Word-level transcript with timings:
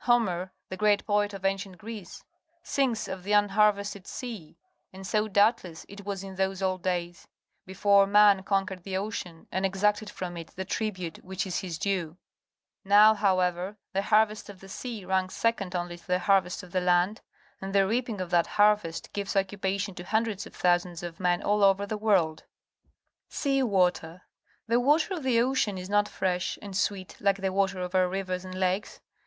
Homer, 0.00 0.52
the 0.68 0.76
great 0.76 1.06
poet 1.06 1.32
of 1.32 1.46
ancient 1.46 1.78
Greece, 1.78 2.22
sings 2.62 3.08
of 3.08 3.22
the 3.22 3.32
"unharvested 3.32 4.06
sea," 4.06 4.58
and 4.92 5.06
so, 5.06 5.28
doubtless, 5.28 5.86
it 5.88 6.04
was 6.04 6.22
in 6.22 6.34
those 6.36 6.60
old 6.60 6.82
days, 6.82 7.26
before 7.64 8.06
man 8.06 8.42
conquered 8.42 8.82
the 8.82 8.98
ocean 8.98 9.46
and 9.50 9.64
exacted 9.64 10.10
from 10.10 10.36
it 10.36 10.48
the 10.48 10.66
tribute 10.66 11.24
wliich 11.26 11.46
is 11.46 11.60
his 11.60 11.78
due. 11.78 12.18
Now, 12.84 13.14
how 13.14 13.40
ever, 13.40 13.78
the 13.94 14.02
harvest 14.02 14.50
of 14.50 14.60
the 14.60 14.68
sea 14.68 15.06
ranks 15.06 15.34
second 15.34 15.74
only 15.74 15.96
to 15.96 16.06
the 16.06 16.18
harvest 16.18 16.62
of 16.62 16.72
the 16.72 16.82
land, 16.82 17.22
and 17.62 17.74
the 17.74 17.78
46 17.84 17.86
PUBLIC 17.86 17.94
SCHOOL 17.94 17.94
GEOGRAPHY 17.94 17.96
reaping 17.96 18.20
of 18.20 18.30
that 18.30 18.62
harvest 18.62 19.12
gives 19.14 19.34
occupation 19.36 19.94
to 19.94 20.04
hundreds 20.04 20.46
of 20.46 20.54
thousands 20.54 21.02
of 21.02 21.18
men 21.18 21.42
all 21.42 21.64
over 21.64 21.86
the 21.86 21.96
world. 21.96 22.44
Sea 23.30 23.62
water.— 23.62 24.20
The 24.68 24.78
wat 24.80 25.04
e 25.04 25.06
r 25.12 25.16
of 25.16 25.22
the 25.22 25.40
ocean 25.40 25.78
is 25.78 25.88
not 25.88 26.10
fresh 26.10 26.58
and 26.60 26.76
sweet 26.76 27.16
like 27.20 27.38
the 27.38 27.50
water 27.54 27.80
of 27.80 27.92
bur 27.92 28.06
rivers 28.06 28.44
and 28.44 28.54
lakes. 28.54 29.00